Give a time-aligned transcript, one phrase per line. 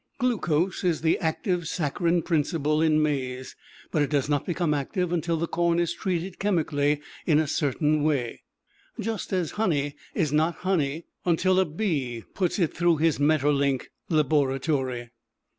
[0.17, 3.55] Glucose is the active saccharine principle in maize,
[3.91, 8.01] but it does not become active until the corn is treated chemically in a certain
[8.01, 8.41] way,
[8.99, 15.11] just as honey is not honey until a bee puts it through his Maeterlinck laboratory.